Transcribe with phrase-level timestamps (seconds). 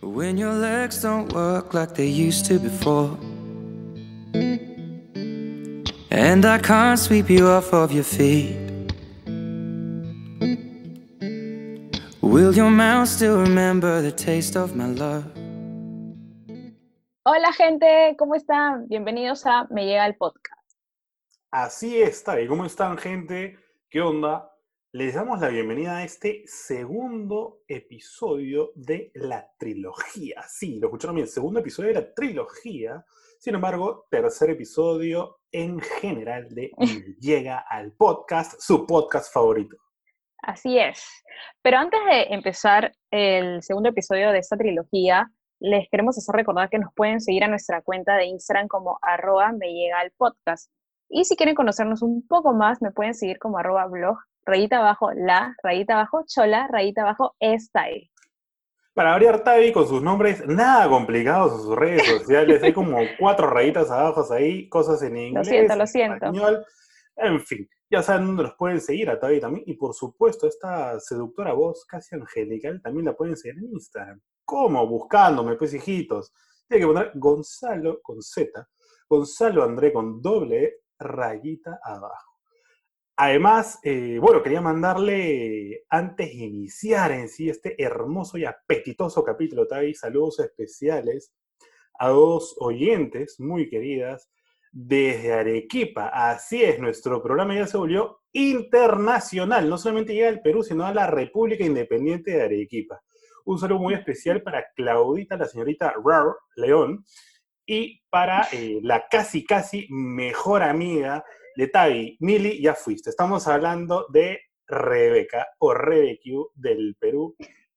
[0.00, 3.18] When your legs don't work like they used to before.
[6.10, 8.56] And I can't sweep you off of your feet.
[12.22, 15.24] Will your mouth still remember the taste of my love?
[17.24, 18.86] Hola gente, ¿cómo están?
[18.88, 20.56] Bienvenidos a Me Llega el Podcast.
[21.50, 23.58] Así está, ¿y cómo están gente?
[23.90, 24.55] ¿Qué onda?
[24.98, 30.42] Les damos la bienvenida a este segundo episodio de la trilogía.
[30.48, 33.04] Sí, lo escucharon bien, segundo episodio de la trilogía.
[33.38, 39.76] Sin embargo, tercer episodio en general de Me Llega al Podcast, su podcast favorito.
[40.38, 41.04] Así es.
[41.60, 46.78] Pero antes de empezar el segundo episodio de esta trilogía, les queremos hacer recordar que
[46.78, 50.72] nos pueden seguir a nuestra cuenta de Instagram como arroba me llega al podcast.
[51.10, 55.10] Y si quieren conocernos un poco más, me pueden seguir como arroba blog, rayita abajo
[55.12, 58.10] la, rayita abajo chola, rayita abajo style.
[58.94, 63.50] Para variar Tavi con sus nombres nada complicados en sus redes sociales, hay como cuatro
[63.50, 66.14] rayitas abajo ahí, cosas en inglés, Lo siento, lo en siento.
[66.26, 66.64] español,
[67.16, 67.68] en fin.
[67.88, 69.64] Ya saben dónde los pueden seguir a Tavi también.
[69.66, 74.20] Y por supuesto, esta seductora voz casi angelical también la pueden seguir en Instagram.
[74.44, 74.86] ¿Cómo?
[74.86, 76.32] Buscándome, pues hijitos.
[76.68, 78.66] Tiene que poner Gonzalo con Z,
[79.08, 82.35] Gonzalo André con doble E, rayita abajo.
[83.18, 89.66] Además, eh, bueno, quería mandarle, antes de iniciar en sí este hermoso y apetitoso capítulo,
[89.66, 91.32] Tavi, saludos especiales
[91.98, 94.30] a dos oyentes muy queridas
[94.70, 96.08] desde Arequipa.
[96.08, 99.70] Así es, nuestro programa ya se volvió internacional.
[99.70, 103.00] No solamente llega al Perú, sino a la República Independiente de Arequipa.
[103.46, 107.02] Un saludo muy especial para Claudita, la señorita Rar León,
[107.64, 111.24] y para eh, la casi, casi mejor amiga
[111.56, 113.10] de Tavi, Mili, ya fuiste.
[113.10, 117.34] Estamos hablando de Rebeca o Rebecu del Perú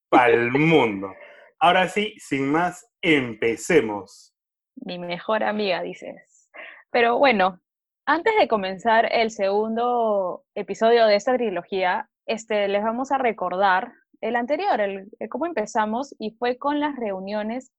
[0.10, 1.14] para el mundo.
[1.60, 4.34] Ahora sí, sin más, empecemos.
[4.76, 6.50] Mi mejor amiga, dices.
[6.92, 7.62] Pero bueno,
[8.06, 14.36] antes de comenzar el segundo episodio de esta trilogía, este, les vamos a recordar el
[14.36, 17.72] anterior, el, el cómo empezamos, y fue con las reuniones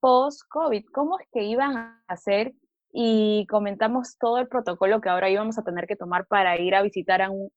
[0.00, 2.54] post-COVID, cómo es que iban a hacer
[2.92, 6.82] y comentamos todo el protocolo que ahora íbamos a tener que tomar para ir a
[6.82, 7.50] visitar a un-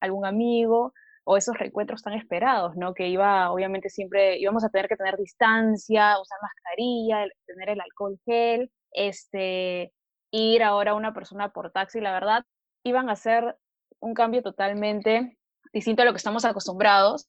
[0.00, 0.92] algún amigo
[1.24, 2.94] o esos reencuentros tan esperados, ¿no?
[2.94, 8.18] Que iba, obviamente siempre íbamos a tener que tener distancia, usar mascarilla, tener el alcohol
[8.24, 9.92] gel, este,
[10.30, 12.44] ir ahora una persona por taxi, la verdad,
[12.84, 13.56] iban a ser
[14.00, 15.36] un cambio totalmente
[15.72, 17.28] distinto a lo que estamos acostumbrados.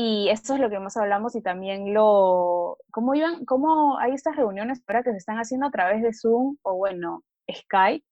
[0.00, 4.36] Y esto es lo que más hablamos y también lo, cómo iban, cómo hay estas
[4.36, 8.06] reuniones ahora que se están haciendo a través de Zoom o bueno, Skype.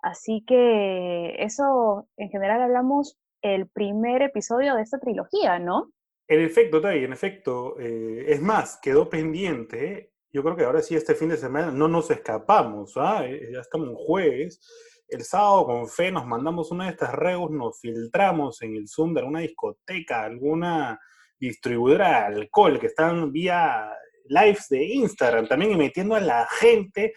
[0.00, 5.92] Así que eso en general hablamos el primer episodio de esta trilogía, ¿no?
[6.26, 7.78] En efecto, Tavi, en efecto.
[7.80, 10.14] eh, es más, quedó pendiente.
[10.32, 12.94] Yo creo que ahora sí, este fin de semana no nos escapamos.
[12.96, 13.26] ¿ah?
[13.26, 14.58] Eh, Ya estamos en jueves.
[15.06, 19.12] El sábado, con fe, nos mandamos una de estas regos, nos filtramos en el Zoom
[19.12, 20.98] de alguna discoteca, alguna
[21.38, 23.90] distribuidora de alcohol que están vía
[24.28, 27.14] lives de Instagram también y metiendo a la gente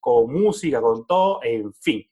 [0.00, 2.04] con música, con todo, en fin.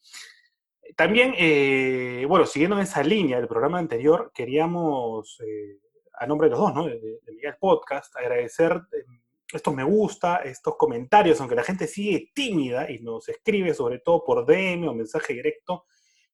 [0.97, 5.78] También, eh, bueno, siguiendo en esa línea del programa anterior, queríamos, eh,
[6.15, 6.87] a nombre de los dos, ¿no?
[6.87, 9.05] De, de, Miguel Podcast, agradecer eh,
[9.53, 14.22] estos me gusta, estos comentarios, aunque la gente sigue tímida y nos escribe sobre todo
[14.25, 15.87] por DM o mensaje directo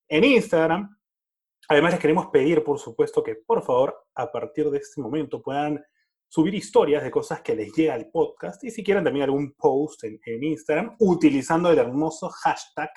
[0.09, 0.97] en Instagram.
[1.69, 5.85] Además, les queremos pedir, por supuesto, que por favor, a partir de este momento puedan
[6.29, 10.05] subir historias de cosas que les llega al podcast y si quieren también algún post
[10.05, 12.91] en, Instagram utilizando el hermoso hashtag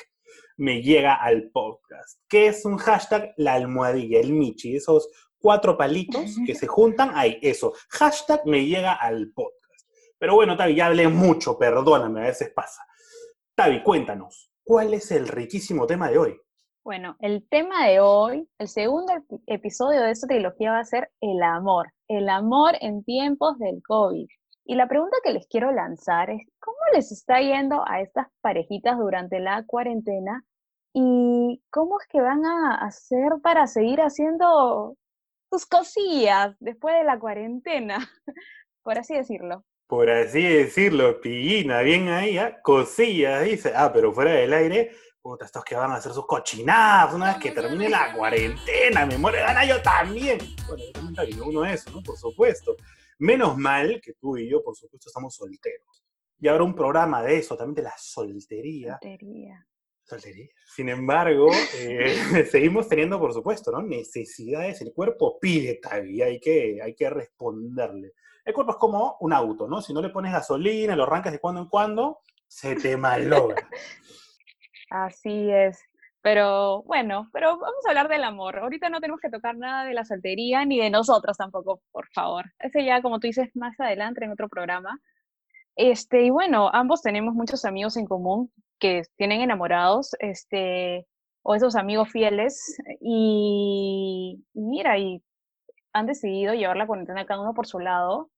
[0.58, 2.22] me llega al podcast.
[2.28, 3.34] ¿Qué es un hashtag?
[3.38, 5.10] La almohadilla, el michi, esos
[5.40, 7.74] cuatro palitos que se juntan, ahí, eso.
[7.90, 9.90] Hashtag me llega al podcast.
[10.18, 12.84] Pero bueno, Tavi, ya hablé mucho, perdóname, a veces pasa.
[13.56, 16.42] Tavi, cuéntanos, ¿cuál es el riquísimo tema de hoy?
[16.84, 21.12] Bueno, el tema de hoy, el segundo epi- episodio de esta trilogía va a ser
[21.22, 24.28] el amor, el amor en tiempos del COVID.
[24.66, 28.98] Y la pregunta que les quiero lanzar es, ¿cómo les está yendo a estas parejitas
[28.98, 30.44] durante la cuarentena?
[30.94, 34.96] ¿Y cómo es que van a hacer para seguir haciendo
[35.52, 37.98] sus cosillas después de la cuarentena?
[38.84, 39.64] Por así decirlo.
[39.88, 42.60] Por así decirlo, pillina, bien ahí, ¿ah?
[42.62, 43.74] cosillas, dice.
[43.76, 44.92] Ah, pero fuera del aire,
[45.30, 49.16] puta, estos que van a hacer sus cochinadas una vez que termine la cuarentena, me
[49.16, 50.40] muere de gana yo también.
[50.68, 52.02] Bueno, yo uno eso, ¿no?
[52.02, 52.76] Por supuesto.
[53.20, 56.04] Menos mal que tú y yo, por supuesto, estamos solteros.
[56.40, 58.98] Y habrá un programa de eso, también de la soltería.
[59.00, 59.68] Tontería.
[60.04, 60.48] Soltería.
[60.66, 63.84] Sin embargo, eh, seguimos teniendo, por supuesto, ¿no?
[63.84, 68.14] Necesidades, el cuerpo pide todavía, hay que, hay que responderle.
[68.44, 69.80] El cuerpo es como un auto, ¿no?
[69.80, 73.70] Si no le pones gasolina, lo arrancas de cuando en cuando, se te malogra.
[74.90, 75.80] Así es.
[76.22, 78.60] Pero bueno, pero vamos a hablar del amor.
[78.60, 82.46] Ahorita no tenemos que tocar nada de la soltería ni de nosotros tampoco, por favor.
[82.60, 85.00] Ese ya, como tú dices, más adelante en otro programa.
[85.76, 91.08] Este, y bueno, ambos tenemos muchos amigos en común que tienen enamorados, este,
[91.42, 95.24] o esos amigos fieles, y, mira, y
[95.94, 98.30] han decidido llevar la cuarentena cada uno por su lado,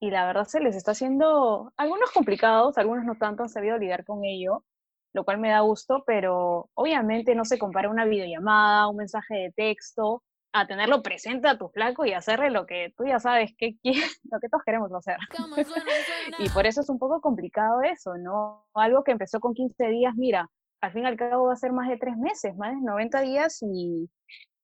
[0.00, 4.04] y la verdad se les está haciendo algunos complicados, algunos no tanto han sabido lidiar
[4.04, 4.64] con ello,
[5.12, 9.52] lo cual me da gusto, pero obviamente no se compara una videollamada, un mensaje de
[9.52, 10.22] texto,
[10.52, 14.20] a tenerlo presente a tu flaco y hacerle lo que tú ya sabes que quieres,
[14.30, 15.16] lo que todos queremos hacer.
[16.38, 18.66] y por eso es un poco complicado eso, ¿no?
[18.74, 20.50] Algo que empezó con 15 días, mira,
[20.80, 23.20] al fin y al cabo va a ser más de tres meses, más de 90
[23.22, 24.08] días y,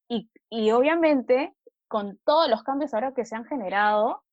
[0.09, 1.55] y, y obviamente
[1.89, 4.24] con todos los cambios ahora que se han generado,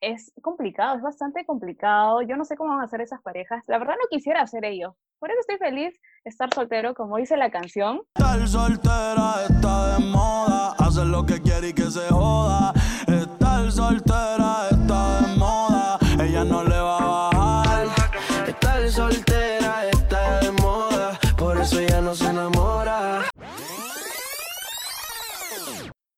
[0.00, 2.22] es complicado, es bastante complicado.
[2.22, 3.62] Yo no sé cómo van a hacer esas parejas.
[3.66, 4.96] La verdad no quisiera hacer ello.
[5.18, 8.02] Por eso estoy feliz estar soltero, como dice la canción.
[8.14, 10.74] Estar soltera está de moda,
[11.04, 12.72] lo que y que se joda.
[13.06, 14.73] Estar soltera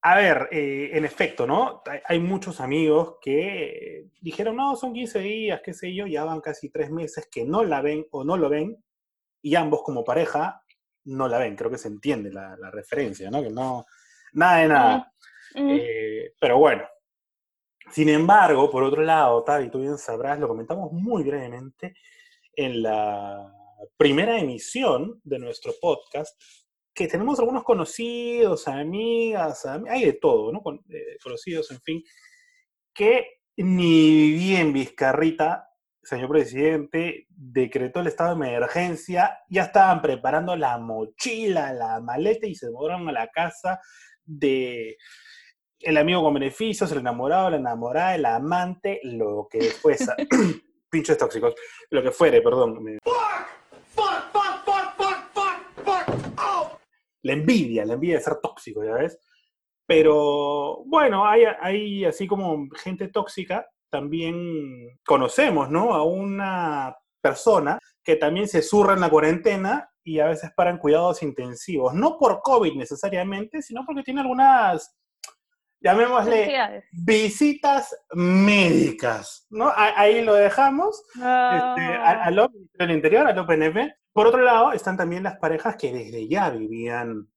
[0.08, 1.82] A ver, eh, en efecto, ¿no?
[2.05, 6.41] Hay- muchos amigos que eh, dijeron, no, son 15 días, qué sé yo, ya van
[6.41, 8.76] casi tres meses que no la ven o no lo ven,
[9.43, 10.62] y ambos como pareja
[11.06, 11.56] no la ven.
[11.56, 13.43] Creo que se entiende la, la referencia, ¿no?
[13.43, 13.85] Que no,
[14.35, 15.12] nada de nada.
[15.56, 16.85] Mm, Eh, pero bueno.
[17.91, 21.94] Sin embargo, por otro lado, Tavi, tú bien sabrás, lo comentamos muy brevemente
[22.55, 23.52] en la
[23.97, 26.41] primera emisión de nuestro podcast,
[26.97, 30.63] que tenemos algunos conocidos, amigas, am- hay de todo, ¿no?
[30.63, 32.03] Con- eh, conocidos, en fin,
[32.95, 35.69] que ni bien Vizcarrita,
[36.03, 42.55] señor presidente, decretó el estado de emergencia, ya estaban preparando la mochila, la maleta y
[42.55, 43.79] se mudaron a la casa
[44.25, 44.97] de
[45.81, 50.13] el amigo con beneficios, el enamorado, la enamorada, el amante, lo que fuese.
[50.91, 51.55] Pinches tóxicos.
[51.91, 52.83] Lo que fuere, perdón.
[52.83, 52.99] me-
[57.26, 59.19] La envidia, la envidia de ser tóxico, ¿ya ves?
[59.87, 65.94] Pero bueno, hay, hay así como gente tóxica, también conocemos, ¿no?
[65.94, 71.23] A una persona que también se zurra en la cuarentena y a veces paran cuidados
[71.23, 71.93] intensivos.
[71.94, 74.96] No por COVID necesariamente, sino porque tiene algunas,
[75.81, 79.73] llamémosle, visitas médicas, ¿no?
[79.75, 81.25] Ahí lo dejamos, este,
[82.78, 83.94] al Interior, al OPNP.
[84.17, 87.29] Por otro lado, están también las parejas que desde ya vivían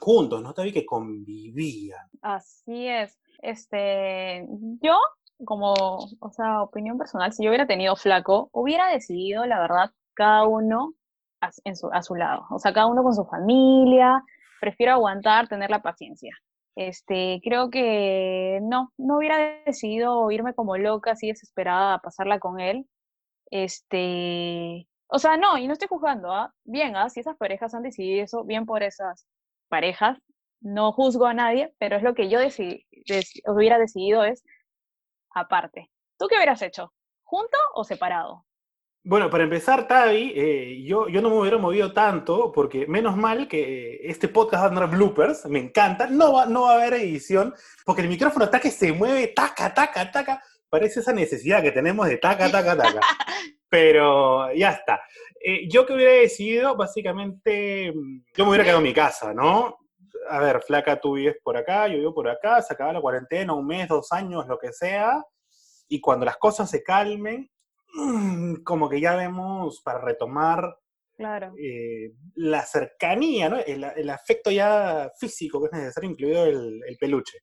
[0.00, 0.54] juntos, ¿no?
[0.54, 2.00] Todavía que convivían.
[2.22, 3.20] Así es.
[3.42, 4.46] Este,
[4.80, 4.96] yo,
[5.44, 10.46] como, o sea, opinión personal, si yo hubiera tenido flaco, hubiera decidido, la verdad, cada
[10.46, 10.94] uno
[11.42, 12.46] a, en su, a su lado.
[12.48, 14.24] O sea, cada uno con su familia.
[14.62, 16.34] Prefiero aguantar, tener la paciencia.
[16.74, 22.60] Este, creo que no, no hubiera decidido irme como loca, así desesperada a pasarla con
[22.60, 22.86] él.
[23.50, 26.52] Este, o sea, no, y no estoy juzgando, ¿ah?
[26.64, 27.08] Bien, ¿ah?
[27.08, 29.26] Si esas parejas han decidido eso, bien por esas
[29.68, 30.18] parejas,
[30.60, 34.42] no juzgo a nadie, pero es lo que yo decidí, deci- hubiera decidido es
[35.34, 35.90] aparte.
[36.18, 36.92] ¿Tú qué hubieras hecho?
[37.22, 38.44] ¿Junto o separado?
[39.06, 43.46] Bueno, para empezar, Tavi, eh, yo, yo no me hubiera movido tanto, porque menos mal
[43.46, 46.94] que este podcast va a tener bloopers, me encanta, no va, no va a haber
[46.94, 51.70] edición, porque el micrófono está que se mueve, taca, taca, taca, parece esa necesidad que
[51.72, 53.00] tenemos de taca, taca, taca.
[53.74, 55.02] Pero ya está.
[55.44, 59.78] Eh, yo que hubiera decidido, básicamente, mm, yo me hubiera quedado en mi casa, ¿no?
[60.30, 63.52] A ver, flaca, tú vives por acá, yo vivo por acá, se acaba la cuarentena,
[63.52, 65.24] un mes, dos años, lo que sea,
[65.88, 67.50] y cuando las cosas se calmen,
[67.94, 70.78] mm, como que ya vemos para retomar
[71.16, 71.52] Claro.
[71.58, 73.58] eh, la cercanía, ¿no?
[73.58, 77.38] el, el afecto ya físico que es necesario, incluido el, el peluche.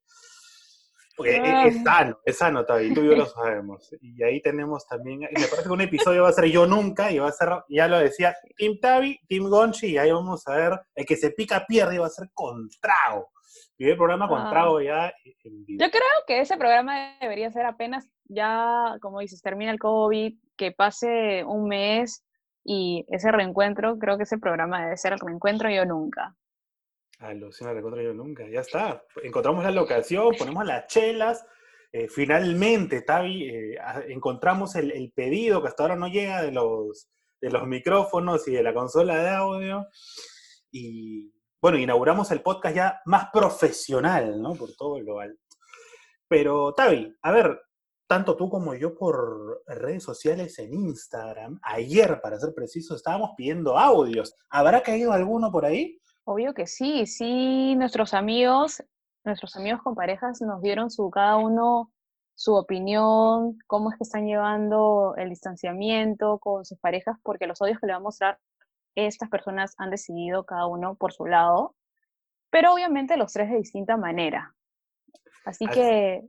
[1.23, 3.89] Porque es- es, sano, es sano, Tavi, tú y yo lo sabemos.
[4.01, 7.19] Y ahí tenemos también, me parece que un episodio va a ser Yo Nunca, y
[7.19, 10.79] va a ser, ya lo decía, Team Tavi, Team Gonchi, y ahí vamos a ver,
[10.95, 13.29] el que se pica pierde y va a ser con trago.
[13.77, 14.49] Y el programa con Ah.
[14.51, 15.11] trago ya
[15.43, 15.83] en vivo.
[15.83, 20.71] Yo creo que ese programa debería ser apenas ya, como dices, termina el COVID, que
[20.71, 22.23] pase un mes
[22.63, 26.35] y ese reencuentro, creo que ese programa debe ser el reencuentro yo nunca.
[27.21, 29.03] Alucina recontra yo nunca, ya está.
[29.23, 31.45] Encontramos la locación, ponemos las chelas.
[31.93, 37.09] eh, finalmente, Tavi, eh, encontramos el, el pedido que hasta ahora no llega de los,
[37.41, 39.87] de los micrófonos y de la consola de audio.
[40.71, 44.55] Y bueno, inauguramos el podcast ya más profesional, ¿no?
[44.55, 45.37] Por todo lo alto.
[46.27, 47.61] Pero, Tavi, a ver,
[48.07, 51.59] tanto tú como yo por redes sociales en Instagram.
[51.61, 54.33] Ayer, para ser preciso, estábamos pidiendo audios.
[54.49, 55.99] ¿Habrá caído alguno por ahí?
[56.23, 58.83] Obvio que sí, sí, nuestros amigos,
[59.23, 61.91] nuestros amigos con parejas nos dieron su, cada uno
[62.35, 67.79] su opinión, cómo es que están llevando el distanciamiento con sus parejas, porque los audios
[67.79, 68.39] que le voy a mostrar,
[68.95, 71.75] estas personas han decidido cada uno por su lado,
[72.49, 74.53] pero obviamente los tres de distinta manera.
[75.45, 76.23] Así Así- que,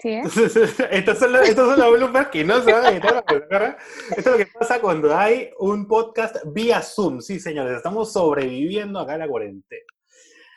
[0.00, 0.20] ¿sí?
[0.90, 3.78] estos son los bloopers que no se van a editar.
[4.10, 7.20] Esto es lo que pasa cuando hay un podcast vía Zoom.
[7.20, 9.82] Sí, señores, estamos sobreviviendo acá a la cuarentena.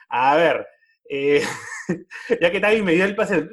[0.10, 0.68] A ver,
[1.14, 1.44] eh,
[2.42, 3.46] ya que Tavi me dio el pase,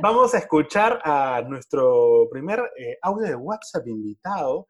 [0.00, 4.68] vamos a escuchar a nuestro primer eh, audio de WhatsApp invitado.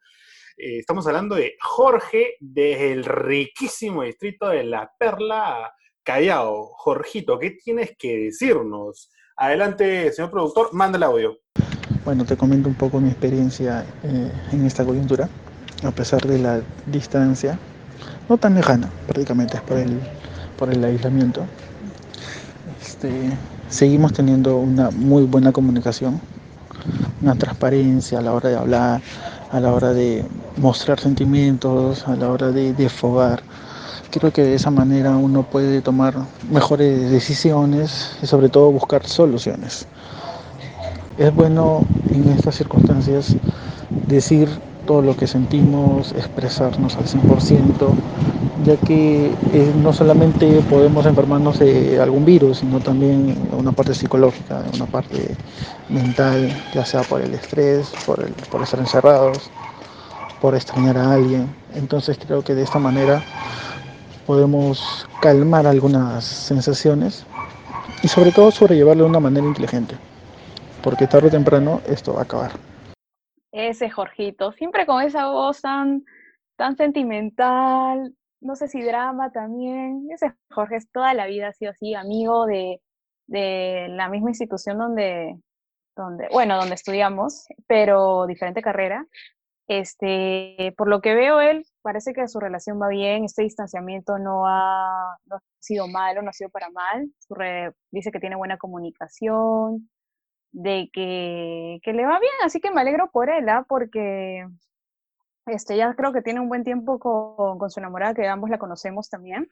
[0.57, 5.71] Eh, estamos hablando de Jorge desde el riquísimo distrito de La Perla,
[6.03, 6.69] Callao.
[6.77, 9.11] Jorgito, ¿qué tienes que decirnos?
[9.35, 11.37] Adelante, señor productor, manda el audio.
[12.03, 15.29] Bueno, te comento un poco mi experiencia eh, en esta coyuntura,
[15.83, 17.59] a pesar de la distancia,
[18.27, 19.99] no tan lejana, prácticamente es por el,
[20.57, 21.45] por el aislamiento.
[22.81, 23.11] Este,
[23.69, 26.19] seguimos teniendo una muy buena comunicación,
[27.21, 29.01] una transparencia a la hora de hablar,
[29.51, 30.25] a la hora de
[30.57, 33.41] mostrar sentimientos, a la hora de desfogar.
[34.11, 36.15] Creo que de esa manera uno puede tomar
[36.51, 39.87] mejores decisiones y sobre todo buscar soluciones.
[41.17, 43.35] Es bueno en estas circunstancias
[44.07, 44.49] decir
[44.85, 47.99] todo lo que sentimos, expresarnos al 100%,
[48.63, 54.63] ya que eh, no solamente podemos enfermarnos de algún virus, sino también una parte psicológica,
[54.73, 55.35] una parte
[55.89, 59.49] mental, ya sea por el estrés, por, el, estar encerrados,
[60.41, 61.47] por extrañar a alguien.
[61.75, 63.23] Entonces creo que de esta manera
[64.25, 67.25] podemos calmar algunas sensaciones
[68.03, 69.95] y sobre todo sobrellevarlo de una manera inteligente
[70.81, 72.51] porque tarde o temprano esto va a acabar.
[73.51, 76.05] Ese Jorgito, siempre con esa voz tan,
[76.55, 80.07] tan sentimental, no sé si drama también.
[80.11, 82.81] Ese Jorge es toda la vida ha sido así, amigo de,
[83.27, 85.37] de la misma institución donde,
[85.95, 89.05] donde, bueno, donde estudiamos, pero diferente carrera.
[89.67, 94.47] Este, por lo que veo él, parece que su relación va bien, este distanciamiento no
[94.47, 97.07] ha, no ha sido malo, no ha sido para mal.
[97.19, 99.89] Su re- dice que tiene buena comunicación,
[100.51, 103.63] de que, que le va bien, así que me alegro por él, ¿ah?
[103.69, 104.45] porque
[105.51, 108.59] este, ya creo que tiene un buen tiempo con, con su enamorada, que ambos la
[108.59, 109.49] conocemos también,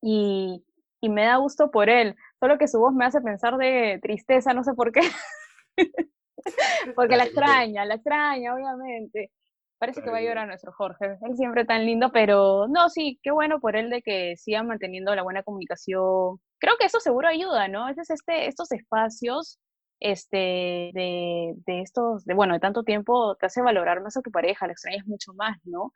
[0.00, 0.64] y,
[1.00, 4.54] y me da gusto por él, solo que su voz me hace pensar de tristeza,
[4.54, 5.00] no sé por qué,
[6.96, 9.30] porque la extraña, la extraña, obviamente.
[9.78, 13.32] Parece que va a llorar nuestro Jorge, él siempre tan lindo, pero no, sí, qué
[13.32, 16.38] bueno por él de que siga manteniendo la buena comunicación.
[16.60, 17.86] Creo que eso seguro ayuda, ¿no?
[17.86, 19.58] Veces este, estos espacios
[20.02, 24.30] este, de, de estos, de, bueno, de tanto tiempo, te hace valorar más a tu
[24.30, 25.92] pareja, la extrañas mucho más, ¿no?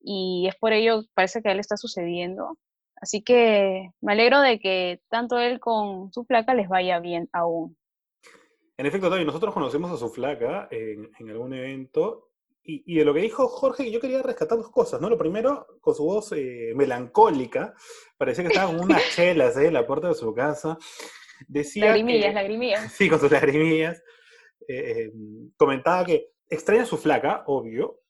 [0.00, 2.56] Y es por ello, parece que a él está sucediendo.
[2.96, 7.76] Así que me alegro de que tanto él con su flaca les vaya bien aún.
[8.76, 12.30] En efecto, Tavi, nosotros conocemos a su flaca en, en algún evento
[12.62, 15.08] y, y de lo que dijo Jorge, yo quería rescatar dos cosas, ¿no?
[15.08, 17.74] Lo primero, con su voz eh, melancólica,
[18.16, 19.66] parecía que estaba con unas chelas ¿eh?
[19.66, 20.78] en la puerta de su casa.
[21.48, 22.92] Decía Lagrimillas, que- lagrimillas.
[22.92, 24.02] Sí, con sus lagrimillas.
[24.68, 25.12] Eh, eh,
[25.56, 28.00] comentaba que extraña a su flaca, obvio,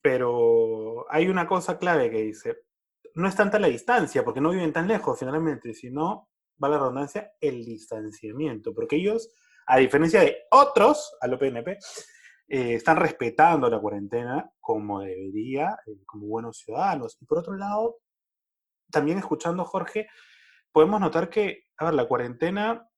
[0.00, 2.56] pero hay una cosa clave que dice,
[3.14, 6.28] no es tanta la distancia, porque no viven tan lejos finalmente, sino,
[6.62, 9.32] va la redundancia, el distanciamiento, porque ellos,
[9.66, 11.78] a diferencia de otros, a lo PNP,
[12.48, 17.16] eh, están respetando la cuarentena como debería, eh, como buenos ciudadanos.
[17.20, 17.98] Y por otro lado,
[18.90, 20.08] también escuchando a Jorge,
[20.72, 22.88] podemos notar que, a ver, la cuarentena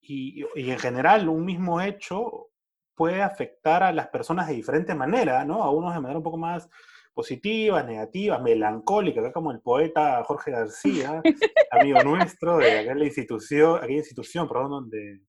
[0.00, 2.48] y, y en general un mismo hecho
[2.94, 5.62] puede afectar a las personas de diferente manera, ¿no?
[5.62, 6.68] A unos de manera un poco más
[7.14, 11.20] positiva, negativa, melancólica, acá como el poeta Jorge García,
[11.70, 15.22] amigo nuestro de aquella institución, aquella institución, perdón, donde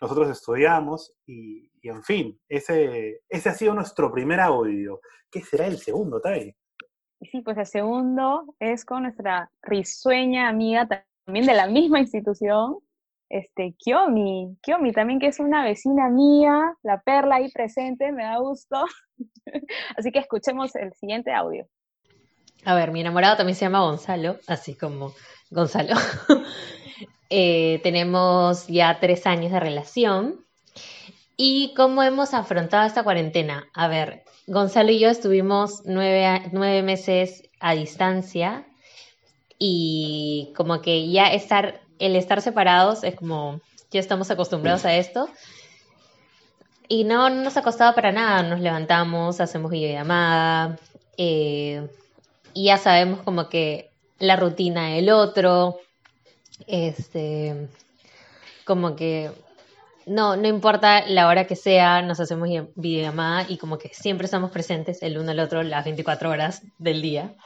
[0.00, 5.00] nosotros estudiamos, y, y en fin, ese, ese ha sido nuestro primer audio.
[5.30, 6.54] ¿Qué será el segundo, Tai?
[7.30, 10.86] Sí, pues el segundo es con nuestra risueña amiga
[11.24, 12.78] también de la misma institución,
[13.28, 14.56] este, Kiomi.
[14.62, 18.84] Kiomi también que es una vecina mía, la perla ahí presente, me da gusto.
[19.96, 21.66] Así que escuchemos el siguiente audio.
[22.64, 25.12] A ver, mi enamorado también se llama Gonzalo, así como
[25.50, 25.94] Gonzalo.
[27.34, 30.44] Eh, tenemos ya tres años de relación.
[31.34, 33.66] ¿Y cómo hemos afrontado esta cuarentena?
[33.72, 38.66] A ver, Gonzalo y yo estuvimos nueve, nueve meses a distancia
[39.64, 43.60] y como que ya estar, el estar separados es como
[43.92, 45.28] ya estamos acostumbrados a esto.
[46.88, 50.80] Y no, no nos ha para nada, nos levantamos, hacemos videollamada,
[51.16, 51.86] eh,
[52.54, 55.78] y ya sabemos como que la rutina del otro,
[56.66, 57.68] este,
[58.64, 59.30] como que
[60.06, 64.50] no, no importa la hora que sea, nos hacemos videollamada y como que siempre estamos
[64.50, 67.36] presentes el uno al otro las 24 horas del día.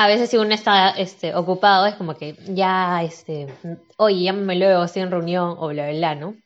[0.00, 3.48] A veces si uno está este, ocupado es como que ya, este,
[3.96, 6.36] oye, llámame luego, estoy en reunión o bla, bla, bla, ¿no?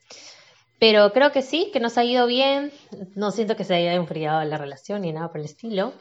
[0.80, 2.72] Pero creo que sí, que nos ha ido bien.
[3.14, 5.92] No siento que se haya enfriado la relación ni nada por el estilo.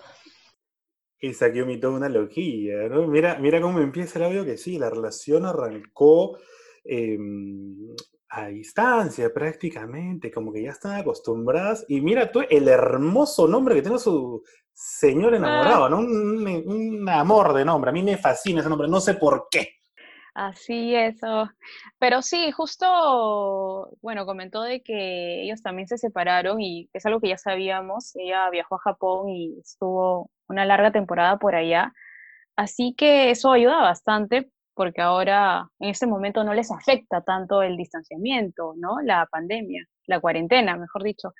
[1.19, 3.05] Y saqué mi una loquilla, ¿no?
[3.07, 6.37] Mira, mira cómo empieza el audio que sí, la relación arrancó
[6.83, 7.95] em,
[8.29, 11.85] a distancia prácticamente, como que ya están acostumbradas.
[11.87, 15.99] Y mira tú el hermoso nombre que tiene su señor enamorado, ¿no?
[15.99, 17.89] Un, un amor de nombre.
[17.89, 19.81] A mí me fascina ese nombre, no sé por qué.
[20.33, 21.49] Así eso.
[21.99, 27.29] Pero sí, justo, bueno, comentó de que ellos también se separaron y es algo que
[27.29, 28.15] ya sabíamos.
[28.15, 31.93] Ella viajó a Japón y estuvo una larga temporada por allá.
[32.55, 37.77] Así que eso ayuda bastante porque ahora en este momento no les afecta tanto el
[37.77, 39.01] distanciamiento, ¿no?
[39.01, 41.33] La pandemia, la cuarentena, mejor dicho.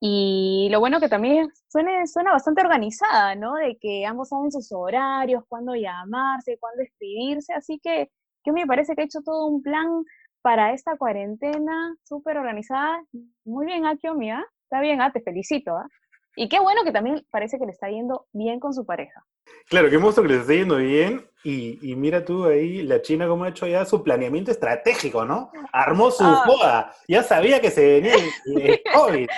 [0.00, 3.54] Y lo bueno que también suena, suena bastante organizada, ¿no?
[3.54, 8.10] De que ambos saben sus horarios, cuándo llamarse, cuándo escribirse, así que
[8.46, 10.04] que me parece que ha hecho todo un plan
[10.40, 13.02] para esta cuarentena súper organizada.
[13.44, 14.44] Muy bien, Akio, mía.
[14.62, 15.76] Está bien, ah, te felicito.
[15.76, 15.88] ¿ah?
[16.36, 19.24] Y qué bueno que también parece que le está yendo bien con su pareja.
[19.68, 21.28] Claro, qué monstruo que le está yendo bien.
[21.42, 25.50] Y, mira tú ahí, la China, cómo ha hecho ya su planeamiento estratégico, ¿no?
[25.72, 26.42] Armó su ah.
[26.44, 26.92] joda.
[27.08, 29.28] Ya sabía que se venía el, COVID.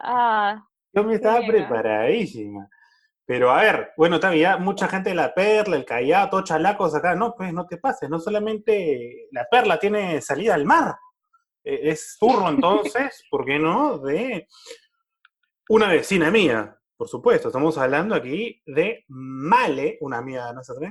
[0.00, 2.68] Ah, Yo me estaba preparadísima.
[3.24, 7.14] Pero a ver, bueno, también mucha gente de la Perla, el Callao, todos chalacos acá,
[7.14, 10.96] no, pues no te pases, no solamente la Perla tiene salida al mar,
[11.62, 13.98] e, es turno entonces, ¿por qué no?
[13.98, 14.48] De
[15.68, 20.90] una vecina mía, por supuesto, estamos hablando aquí de Male, una amiga de nosotros,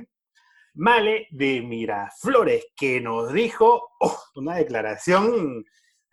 [0.74, 5.64] Male de Miraflores, que nos dijo oh, una declaración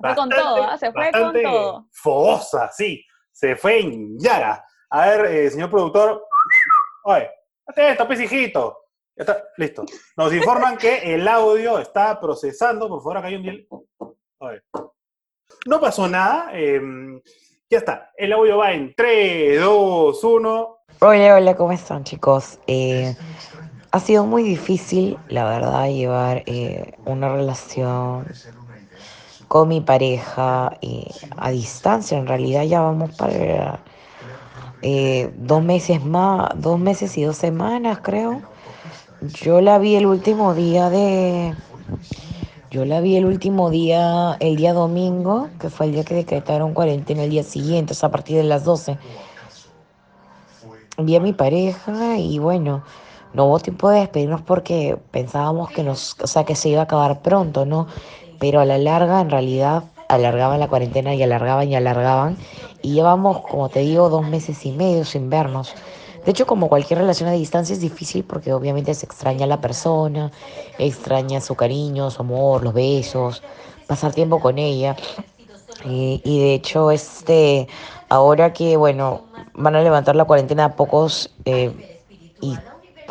[0.01, 0.77] se con todo, ¿ah?
[0.77, 1.87] se fue con todo.
[1.91, 4.65] Fogosa, sí, se fue en llaga.
[4.89, 6.25] A ver, eh, señor productor.
[7.05, 7.29] Oye,
[7.65, 8.77] hazte esto, hijito.
[9.15, 9.85] Ya está, listo.
[10.17, 12.89] Nos informan que el audio está procesando.
[12.89, 13.67] Por favor, acá hay un bien.
[15.65, 16.49] No pasó nada.
[16.53, 17.21] Em,
[17.69, 18.11] ya está.
[18.17, 20.77] El audio va en 3, 2, 1.
[20.99, 22.59] Hola, hola, ¿cómo están, chicos?
[22.67, 23.15] Eh,
[23.91, 28.27] ha sido muy difícil, la verdad, llevar eh, una relación
[29.47, 30.77] con mi pareja
[31.37, 32.17] a distancia.
[32.17, 33.79] En realidad, ya vamos para
[34.81, 38.41] eh, dos meses más, dos meses y dos semanas creo.
[39.21, 41.55] Yo la vi el último día de...
[42.75, 46.73] Yo la vi el último día, el día domingo, que fue el día que decretaron
[46.73, 48.97] cuarentena el día siguiente, o sea, a partir de las 12.
[50.97, 52.83] Vi a mi pareja y bueno,
[53.31, 56.83] no hubo tiempo de despedirnos porque pensábamos que nos, o sea, que se iba a
[56.83, 57.87] acabar pronto, ¿no?
[58.39, 62.37] Pero a la larga, en realidad, alargaban la cuarentena y alargaban y alargaban.
[62.81, 65.73] Y llevamos, como te digo, dos meses y medio sin vernos.
[66.25, 69.61] De hecho, como cualquier relación a distancia es difícil porque obviamente se extraña a la
[69.61, 70.31] persona,
[70.79, 73.43] extraña su cariño, su amor, los besos,
[73.87, 74.95] pasar tiempo con ella.
[75.83, 77.67] Y, de hecho, este,
[78.09, 82.01] ahora que, bueno, van a levantar la cuarentena a pocos eh,
[82.41, 82.55] y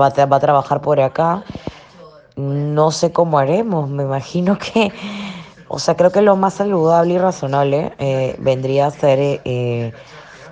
[0.00, 1.44] va va a trabajar por acá,
[2.36, 3.88] no sé cómo haremos.
[3.88, 4.92] Me imagino que
[5.68, 9.92] o sea, creo que lo más saludable y razonable eh, vendría a ser eh, eh,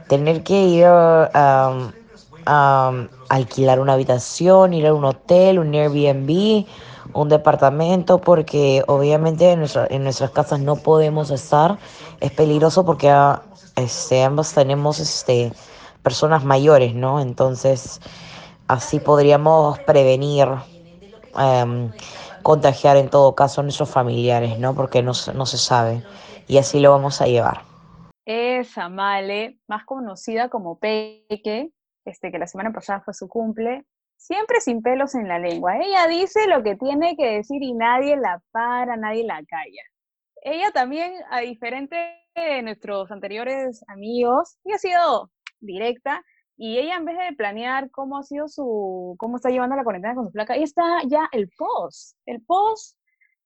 [0.09, 1.91] tener que ir a,
[3.29, 6.67] alquilar una habitación, ir a un hotel, un Airbnb,
[7.15, 11.79] un departamento, porque obviamente en, en nuestras casas no podemos estar.
[12.21, 13.43] Es peligroso porque ah,
[13.77, 15.53] este, ambos tenemos este,
[16.03, 17.21] personas mayores, ¿no?
[17.21, 18.01] Entonces,
[18.69, 20.49] así podríamos prevenir.
[21.39, 21.91] Em,
[22.43, 24.75] contagiar en todo caso a nuestros familiares, ¿no?
[24.75, 26.03] Porque no, no se sabe.
[26.49, 27.63] Y así lo vamos a llevar.
[28.25, 31.71] Esa Male, más conocida como Peque,
[32.05, 33.85] este, que la semana pasada fue su cumple,
[34.17, 35.79] siempre sin pelos en la lengua.
[35.79, 39.83] Ella dice lo que tiene que decir y nadie la para, nadie la calla.
[40.43, 41.97] Ella también, a diferente
[42.35, 46.23] de nuestros anteriores amigos, y ha sido directa,
[46.65, 50.15] y ella en vez de planear cómo ha sido su, cómo está llevando la cuarentena
[50.15, 52.97] con su flaca, ahí está ya el post, el post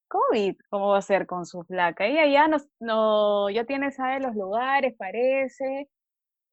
[0.07, 2.05] COVID, cómo va a ser con su flaca.
[2.05, 5.89] Ella ya nos, no, ya tiene, sabe los lugares, parece.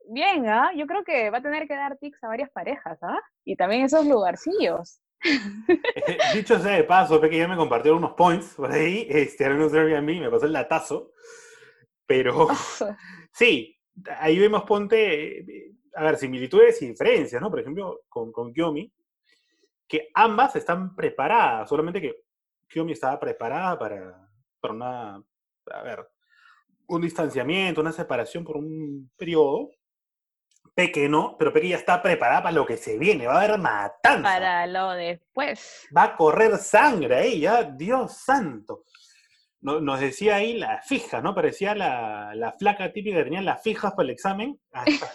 [0.08, 0.70] Bien, ¿ah?
[0.74, 3.20] Yo creo que va a tener que dar tics a varias parejas, ¿ah?
[3.44, 5.02] Y también esos lugarcillos.
[6.32, 10.18] Dicho sea de paso, Peque ya me compartió unos points por ahí, este, algunos Airbnb,
[10.18, 11.12] me pasó el latazo,
[12.06, 12.48] pero
[13.34, 13.78] sí,
[14.18, 17.50] ahí vemos, ponte, eh, a ver, similitudes y diferencias, ¿no?
[17.50, 18.92] Por ejemplo, con, con Kyomi,
[19.86, 22.24] que ambas están preparadas, solamente que
[22.68, 24.28] Kyomi estaba preparada para,
[24.60, 25.22] para una,
[25.70, 26.08] a ver,
[26.86, 29.70] un distanciamiento, una separación por un periodo,
[30.74, 33.58] Peque no, pero Peque ya está preparada para lo que se viene, va a haber
[33.58, 34.22] matanza.
[34.22, 35.86] Para lo después.
[35.96, 38.82] Va a correr sangre ahí, ya, Dios santo.
[39.64, 41.34] No- Nos decía ahí la fija, ¿no?
[41.34, 45.06] Parecía la, la flaca típica que tenían las fijas para el examen, hasta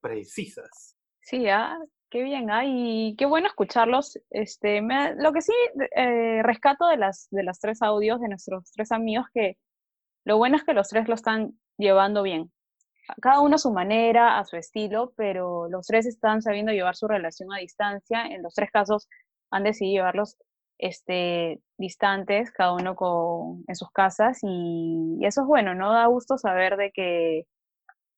[0.00, 0.96] precisas.
[1.20, 1.78] Sí, ah,
[2.10, 4.18] qué bien, ah, y qué bueno escucharlos.
[4.30, 5.52] Este, me- lo que sí
[5.94, 9.56] eh, rescato de las, de las tres audios de nuestros tres amigos, que
[10.24, 12.50] lo bueno es que los tres lo están llevando bien.
[13.20, 17.08] Cada uno a su manera, a su estilo, pero los tres están sabiendo llevar su
[17.08, 18.24] relación a distancia.
[18.26, 19.08] En los tres casos
[19.50, 20.36] han decidido llevarlos
[20.80, 25.92] este, distantes, cada uno con, en sus casas, y, y eso es bueno, ¿no?
[25.92, 27.46] Da gusto saber de que,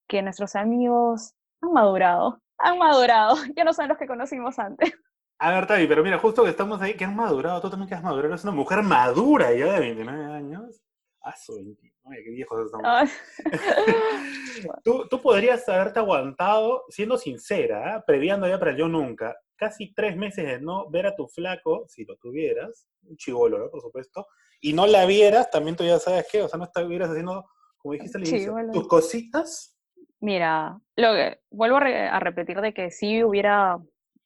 [0.08, 4.92] que nuestros amigos han madurado, han madurado, ya no son los que conocimos antes.
[5.38, 7.96] A ver, Tavi, pero mira, justo que estamos ahí, que has madurado, tú también que
[7.96, 10.80] has madurado, eres una mujer madura ya de 29 años.
[11.20, 12.86] Ah, su 29, qué viejos estamos.
[12.86, 13.04] Ah,
[14.84, 18.04] Tú, tú podrías haberte aguantado, siendo sincera, ¿ah?
[18.06, 21.84] previando ya para el yo nunca, casi tres meses de no ver a tu flaco,
[21.88, 23.70] si lo tuvieras, un chivolo, ¿no?
[23.70, 24.26] Por supuesto,
[24.60, 27.44] y no la vieras, también tú ya sabes qué, o sea, no estuvieras haciendo,
[27.78, 29.78] como dijiste al inicio, tus cositas.
[30.20, 33.78] Mira, lo que, vuelvo a, re- a repetir de que sí hubiera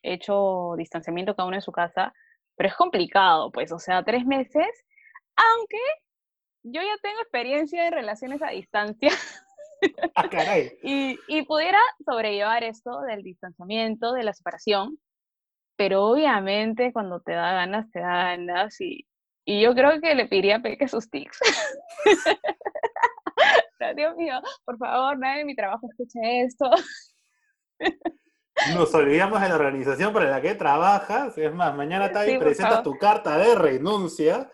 [0.02, 2.12] hecho distanciamiento cada uno en su casa,
[2.56, 4.66] pero es complicado, pues, o sea, tres meses,
[5.36, 5.78] aunque
[6.62, 9.10] yo ya tengo experiencia en relaciones a distancia
[10.14, 10.72] Ah, caray.
[10.82, 14.98] y, y pudiera sobrellevar esto del distanciamiento, de la separación,
[15.76, 19.06] pero obviamente cuando te da ganas, te da ganas y,
[19.44, 21.38] y yo creo que le pediría a Peque sus tics.
[23.96, 26.70] Dios mío, por favor, nadie de mi trabajo escuche esto.
[28.74, 31.36] Nos olvidamos de la organización para la que trabajas.
[31.38, 34.50] Es más, mañana Tavi Sí, presentas tu carta de renuncia.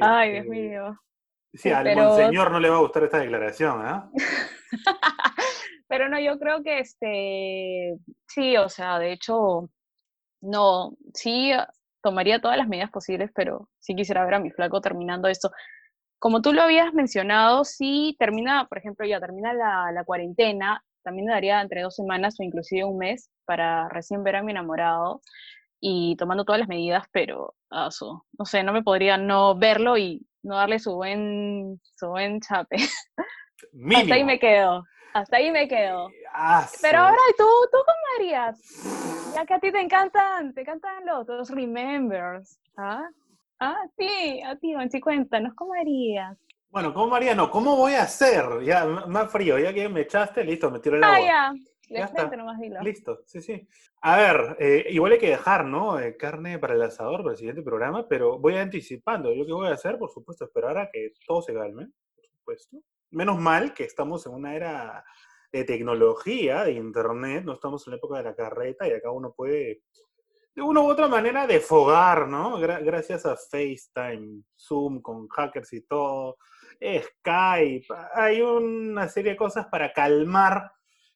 [0.00, 0.98] Ay, Dios Este, mío.
[1.52, 4.10] Sí, al Pero- monseñor no le va a gustar esta declaración, ¿ah?
[5.88, 9.68] Pero no, yo creo que este, sí, o sea, de hecho,
[10.42, 11.68] no, sí ah,
[12.02, 15.50] tomaría todas las medidas posibles, pero sí quisiera ver a mi flaco terminando esto.
[16.18, 21.26] Como tú lo habías mencionado, si termina, por ejemplo, ya termina la, la cuarentena, también
[21.26, 25.20] me daría entre dos semanas o inclusive un mes para recién ver a mi enamorado
[25.80, 29.98] y tomando todas las medidas, pero ah, su- no sé, no me podría no verlo
[29.98, 32.76] y no darle su buen, su buen chape.
[33.72, 33.98] Mínimo.
[33.98, 34.84] Hasta ahí me quedo.
[35.12, 36.10] Hasta ahí me quedo.
[36.32, 38.58] Ah, Pero ahora, ¿y tú, tú cómo harías?
[39.34, 42.58] Ya que a ti te encantan, te encantan los, los remembers.
[42.76, 43.08] ¿Ah?
[43.60, 46.36] Ah, sí, a ti, Monchi, cuéntanos, ¿cómo harías?
[46.70, 47.34] Bueno, ¿cómo María?
[47.34, 48.44] No, ¿cómo voy a hacer?
[48.64, 51.26] Ya, más frío, ya que me echaste, listo, me tiro el Ah, agua.
[51.26, 51.52] ya.
[51.88, 52.36] De Ya frente está.
[52.38, 52.80] nomás dilo.
[52.80, 53.68] Listo, sí, sí.
[54.00, 56.00] A ver, eh, igual hay que dejar, ¿no?
[56.00, 59.32] Eh, carne para el asador para el siguiente programa, pero voy anticipando.
[59.34, 59.98] ¿Yo qué voy a hacer?
[59.98, 62.78] Por supuesto, esperar a que todo se calme, por supuesto.
[63.12, 65.04] Menos mal que estamos en una era
[65.52, 69.32] de tecnología, de internet, no estamos en la época de la carreta y acá uno
[69.34, 69.82] puede,
[70.54, 72.58] de una u otra manera, defogar, ¿no?
[72.58, 76.38] Gra- gracias a FaceTime, Zoom con hackers y todo,
[76.80, 80.72] Skype, hay una serie de cosas para calmar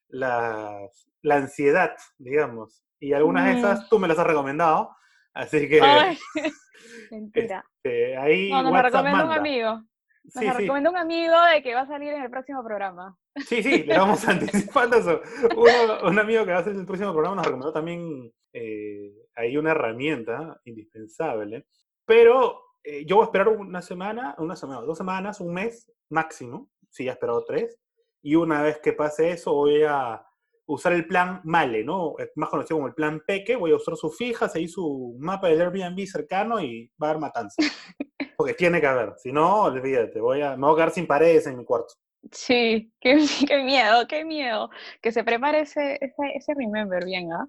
[0.09, 0.87] la,
[1.23, 2.85] la ansiedad, digamos.
[3.01, 3.57] Y algunas de Mm.
[3.57, 4.95] esas tú me las has recomendado,
[5.33, 6.19] así que Ay,
[7.11, 7.65] mentira.
[7.83, 9.83] este, ahí No, la WhatsApp recomienda un amigo.
[10.27, 10.59] Nos Sí, la sí.
[10.63, 13.17] recomienda un amigo de que va a salir en el próximo programa.
[13.47, 15.21] Sí, sí, le vamos anticipando eso.
[15.57, 19.57] Uno- un amigo que va a hacer el próximo programa nos recomendó también eh, ahí
[19.57, 21.67] una herramienta indispensable.
[22.05, 26.71] Pero eh, yo voy a esperar una semana, una semana, dos semanas, un mes máximo,
[26.91, 27.79] si ya he esperado tres.
[28.23, 30.25] Y una vez que pase eso, voy a
[30.67, 32.15] usar el plan Male, ¿no?
[32.35, 33.55] Más conocido como el plan Peque.
[33.55, 37.21] Voy a usar sus fijas, ahí su mapa del Airbnb cercano y va a haber
[37.21, 37.57] matanza.
[38.37, 39.15] Porque tiene que haber.
[39.19, 41.95] Si no, olvídate, voy a, me voy a quedar sin paredes en mi cuarto.
[42.33, 44.71] Sí, qué, qué miedo, qué miedo.
[45.01, 47.47] Que se prepare ese, ese, ese remember bien, ¿ah?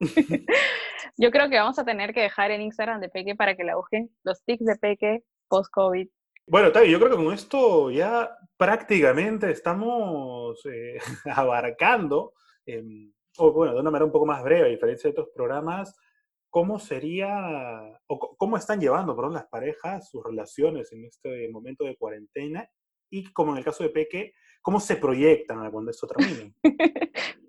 [1.16, 3.76] Yo creo que vamos a tener que dejar en Instagram de Peque para que la
[3.76, 6.08] busquen los tics de Peque post-COVID.
[6.46, 10.98] Bueno, Tavi, yo creo que con esto ya prácticamente estamos eh,
[11.34, 12.34] abarcando,
[12.66, 15.96] em, o bueno, de una manera un poco más breve, a diferencia de otros programas,
[16.54, 17.28] cómo sería,
[18.06, 22.64] o cómo están llevando, perdón, las parejas sus relaciones en este momento de cuarentena,
[23.10, 26.54] y como en el caso de Peque, cómo se proyectan cuando esto termine.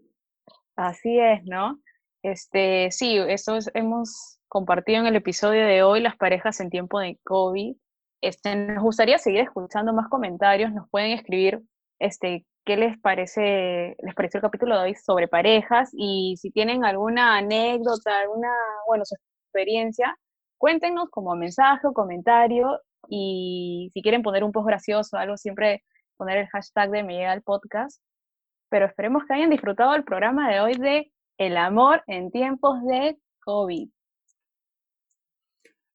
[0.75, 1.79] Así es, ¿no?
[2.23, 6.99] Este, sí, eso es- hemos compartido en el episodio de hoy, las parejas en tiempo
[6.99, 7.75] de COVID.
[8.23, 11.61] Este, nos gustaría seguir escuchando más comentarios, nos pueden escribir
[11.99, 16.83] este, qué les parece, les pareció el capítulo de hoy sobre parejas y si tienen
[16.83, 18.49] alguna anécdota, alguna,
[18.87, 20.17] bueno, su experiencia,
[20.57, 25.83] cuéntenos como mensaje o comentario y si quieren poner un post gracioso, algo, siempre
[26.17, 28.01] poner el hashtag de Me llega al podcast.
[28.69, 33.17] Pero esperemos que hayan disfrutado el programa de hoy de El amor en tiempos de
[33.43, 33.89] COVID.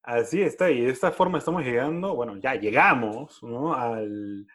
[0.02, 3.74] Así está, y de esta forma estamos llegando, bueno, ya llegamos ¿no?
[3.74, 4.46] al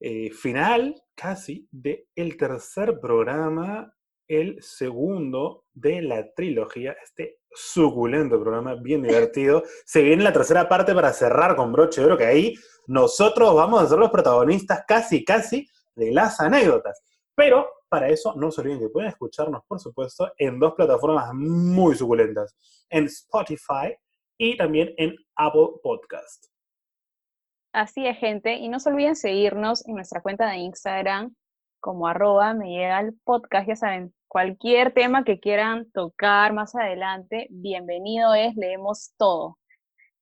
[0.00, 3.94] eh, final casi del el tercer programa,
[4.26, 9.62] el segundo de la trilogía, este suculento programa, bien divertido.
[9.84, 12.54] Se viene la tercera parte para cerrar con broche de oro, que ahí
[12.86, 17.02] nosotros vamos a ser los protagonistas casi, casi de las anécdotas.
[17.34, 21.94] Pero para eso no se olviden que pueden escucharnos, por supuesto, en dos plataformas muy
[21.94, 22.54] suculentas,
[22.88, 23.94] en Spotify
[24.38, 26.49] y también en Apple Podcast.
[27.72, 28.54] Así es, gente.
[28.54, 31.34] Y no se olviden seguirnos en nuestra cuenta de Instagram
[31.80, 33.68] como arroba me llega el podcast.
[33.68, 39.58] Ya saben, cualquier tema que quieran tocar más adelante, bienvenido es, leemos todo.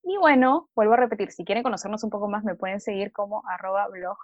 [0.02, 3.42] Y bueno, vuelvo a repetir, si quieren conocernos un poco más, me pueden seguir como
[3.48, 4.16] arroba blog,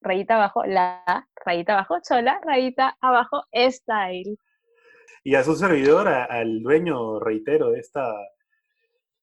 [0.00, 4.36] rayita abajo, la, rayita abajo, chola, rayita abajo, style.
[5.24, 8.12] Y a su servidor, al dueño, reitero, de esta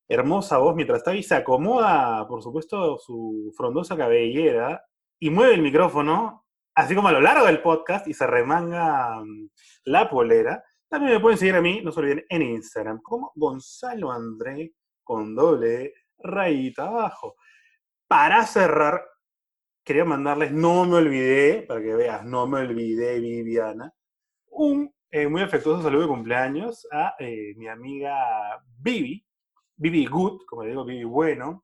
[0.10, 4.84] hermosa voz mientras está ahí, se acomoda, por supuesto, su frondosa cabellera
[5.20, 9.50] y mueve el micrófono, así como a lo largo del podcast, y se remanga mm,
[9.86, 10.64] la polera.
[10.90, 15.36] También me pueden seguir a mí, no se olviden, en Instagram, como Gonzalo André, con
[15.36, 17.36] doble rayita abajo.
[18.08, 19.06] Para cerrar,
[19.84, 23.94] quería mandarles, no me olvidé, para que veas, no me olvidé, Viviana,
[24.48, 29.24] un eh, muy afectuoso saludo de cumpleaños a eh, mi amiga Vivi,
[29.80, 31.64] Vivi Good, como le digo, Vivi Bueno.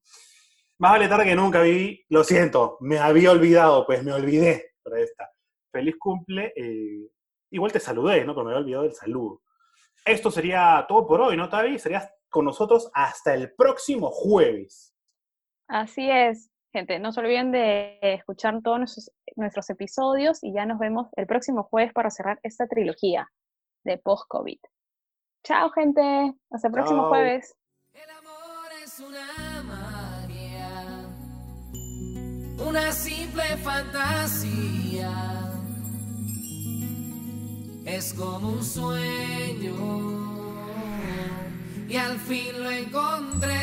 [0.78, 2.06] Más vale tarde que nunca, Vivi.
[2.10, 5.30] Lo siento, me había olvidado, pues me olvidé para esta.
[5.71, 6.54] Feliz cumple.
[6.56, 7.10] Eh,
[7.51, 8.34] igual te saludé, ¿no?
[8.34, 9.41] Pero me había olvidado del saludo.
[10.06, 11.78] Esto sería todo por hoy, ¿no, Tavi?
[11.78, 14.93] Serías con nosotros hasta el próximo jueves.
[15.67, 16.99] Así es, gente.
[16.99, 21.63] No se olviden de escuchar todos nuestros, nuestros episodios y ya nos vemos el próximo
[21.63, 23.30] jueves para cerrar esta trilogía
[23.84, 24.60] de post-COVID.
[25.43, 26.34] Chao, gente.
[26.51, 27.10] Hasta el próximo Chao.
[27.10, 27.56] jueves.
[32.75, 35.13] Una simple fantasía.
[37.85, 39.73] Es como un sueño
[41.88, 43.61] y al fin lo encontré.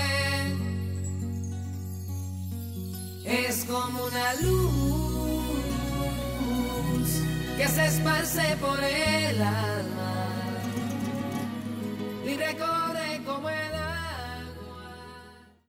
[3.27, 5.43] Es como una luz
[7.59, 10.15] que se esparce por el alma
[12.25, 12.35] y